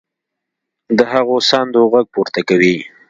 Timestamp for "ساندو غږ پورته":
1.49-2.41